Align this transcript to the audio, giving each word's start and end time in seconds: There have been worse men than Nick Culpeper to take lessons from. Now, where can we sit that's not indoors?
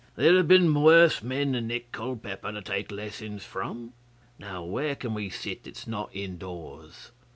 There 0.15 0.35
have 0.37 0.47
been 0.47 0.73
worse 0.81 1.21
men 1.21 1.51
than 1.51 1.67
Nick 1.67 1.91
Culpeper 1.91 2.51
to 2.51 2.63
take 2.63 2.91
lessons 2.91 3.43
from. 3.43 3.93
Now, 4.39 4.63
where 4.63 4.95
can 4.95 5.13
we 5.13 5.29
sit 5.29 5.63
that's 5.65 5.85
not 5.85 6.09
indoors? 6.11 7.11